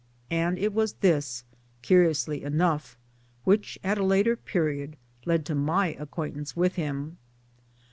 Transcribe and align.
And 0.31 0.57
it 0.57 0.73
was 0.73 0.93
this, 0.93 1.43
curiously 1.83 2.41
enough, 2.41 2.97
which 3.43 3.77
at 3.83 3.99
a 3.99 4.03
later 4.03 4.35
period 4.35 4.95
led 5.27 5.45
to 5.45 5.53
my 5.53 5.89
acquaint 5.89 6.35
ance 6.37 6.55
with 6.55 6.73
him. 6.73 7.17